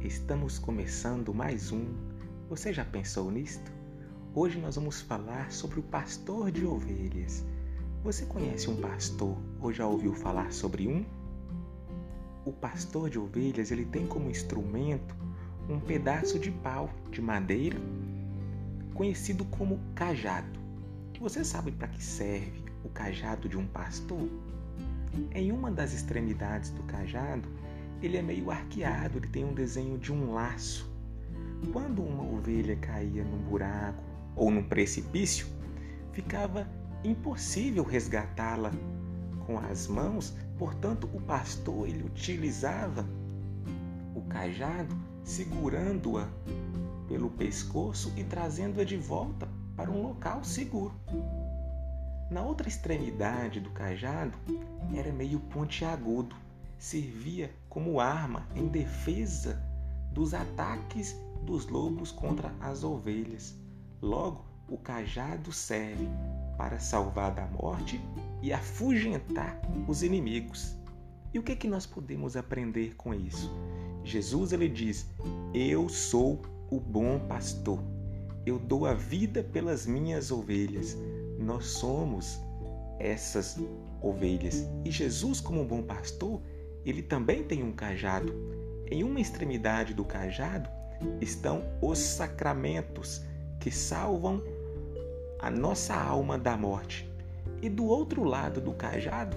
Estamos 0.00 0.58
começando 0.58 1.34
mais 1.34 1.72
um. 1.72 1.86
Você 2.48 2.72
já 2.72 2.84
pensou 2.84 3.30
nisto? 3.30 3.72
Hoje 4.34 4.58
nós 4.58 4.76
vamos 4.76 5.00
falar 5.00 5.52
sobre 5.52 5.80
o 5.80 5.82
pastor 5.82 6.50
de 6.50 6.64
ovelhas. 6.64 7.44
Você 8.02 8.24
conhece 8.26 8.70
um 8.70 8.80
pastor 8.80 9.36
ou 9.60 9.72
já 9.72 9.86
ouviu 9.86 10.14
falar 10.14 10.52
sobre 10.52 10.88
um? 10.88 11.04
O 12.44 12.52
pastor 12.52 13.10
de 13.10 13.18
ovelhas, 13.18 13.70
ele 13.70 13.84
tem 13.84 14.06
como 14.06 14.30
instrumento 14.30 15.14
um 15.68 15.78
pedaço 15.78 16.38
de 16.38 16.50
pau 16.50 16.88
de 17.10 17.20
madeira, 17.20 17.78
conhecido 18.94 19.44
como 19.44 19.80
cajado. 19.94 20.58
Você 21.20 21.44
sabe 21.44 21.72
para 21.72 21.88
que 21.88 22.02
serve 22.02 22.64
o 22.82 22.88
cajado 22.88 23.48
de 23.48 23.58
um 23.58 23.66
pastor? 23.66 24.28
Em 25.34 25.52
uma 25.52 25.70
das 25.70 25.92
extremidades 25.92 26.70
do 26.70 26.82
cajado, 26.84 27.48
ele 28.02 28.16
é 28.16 28.22
meio 28.22 28.50
arqueado, 28.50 29.18
ele 29.18 29.28
tem 29.28 29.44
um 29.44 29.54
desenho 29.54 29.98
de 29.98 30.12
um 30.12 30.32
laço. 30.32 30.90
Quando 31.72 32.02
uma 32.02 32.22
ovelha 32.22 32.76
caía 32.76 33.22
num 33.22 33.38
buraco 33.38 34.02
ou 34.34 34.50
num 34.50 34.62
precipício, 34.62 35.46
ficava 36.12 36.66
impossível 37.04 37.84
resgatá-la 37.84 38.70
com 39.46 39.58
as 39.58 39.86
mãos, 39.86 40.34
portanto, 40.58 41.08
o 41.12 41.20
pastor 41.20 41.88
ele 41.88 42.04
utilizava 42.04 43.06
o 44.14 44.22
cajado 44.22 44.96
segurando-a 45.24 46.28
pelo 47.08 47.30
pescoço 47.30 48.12
e 48.16 48.24
trazendo-a 48.24 48.84
de 48.84 48.96
volta 48.96 49.48
para 49.76 49.90
um 49.90 50.02
local 50.02 50.44
seguro. 50.44 50.94
Na 52.30 52.42
outra 52.42 52.68
extremidade 52.68 53.58
do 53.60 53.70
cajado 53.70 54.38
era 54.94 55.12
meio 55.12 55.40
pontiagudo, 55.40 56.36
servia 56.80 57.54
como 57.68 58.00
arma 58.00 58.48
em 58.56 58.66
defesa 58.66 59.62
dos 60.12 60.34
ataques 60.34 61.14
dos 61.44 61.68
lobos 61.68 62.10
contra 62.10 62.52
as 62.60 62.82
ovelhas. 62.82 63.54
Logo, 64.02 64.44
o 64.68 64.76
cajado 64.76 65.52
serve 65.52 66.08
para 66.58 66.80
salvar 66.80 67.32
da 67.32 67.46
morte 67.46 68.00
e 68.42 68.52
afugentar 68.52 69.60
os 69.86 70.02
inimigos. 70.02 70.76
E 71.32 71.38
o 71.38 71.42
que 71.44 71.52
é 71.52 71.56
que 71.56 71.68
nós 71.68 71.86
podemos 71.86 72.36
aprender 72.36 72.96
com 72.96 73.14
isso? 73.14 73.48
Jesus 74.02 74.52
ele 74.52 74.68
diz: 74.68 75.06
Eu 75.54 75.88
sou 75.88 76.42
o 76.68 76.80
bom 76.80 77.20
pastor. 77.28 77.78
Eu 78.44 78.58
dou 78.58 78.86
a 78.86 78.94
vida 78.94 79.44
pelas 79.44 79.86
minhas 79.86 80.32
ovelhas 80.32 80.96
nós 81.40 81.66
somos 81.66 82.38
essas 82.98 83.56
ovelhas. 84.02 84.66
E 84.84 84.90
Jesus, 84.90 85.40
como 85.40 85.64
bom 85.64 85.82
pastor, 85.82 86.40
ele 86.84 87.02
também 87.02 87.42
tem 87.42 87.62
um 87.62 87.72
cajado. 87.72 88.34
Em 88.90 89.04
uma 89.04 89.20
extremidade 89.20 89.94
do 89.94 90.04
cajado 90.04 90.68
estão 91.20 91.62
os 91.80 91.98
sacramentos 91.98 93.22
que 93.58 93.70
salvam 93.70 94.42
a 95.38 95.50
nossa 95.50 95.94
alma 95.94 96.38
da 96.38 96.56
morte. 96.56 97.08
E 97.62 97.68
do 97.68 97.84
outro 97.84 98.24
lado 98.24 98.60
do 98.60 98.72
cajado 98.72 99.36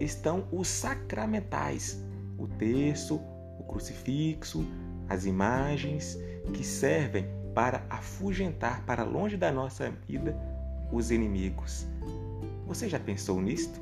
estão 0.00 0.46
os 0.50 0.68
sacramentais, 0.68 2.02
o 2.38 2.46
terço, 2.48 3.16
o 3.58 3.64
crucifixo, 3.64 4.64
as 5.08 5.26
imagens 5.26 6.18
que 6.52 6.64
servem 6.64 7.26
para 7.54 7.84
afugentar 7.90 8.84
para 8.86 9.04
longe 9.04 9.36
da 9.36 9.52
nossa 9.52 9.92
vida 10.06 10.36
os 10.92 11.10
inimigos. 11.10 11.86
Você 12.66 12.88
já 12.88 12.98
pensou 12.98 13.40
nisto? 13.40 13.80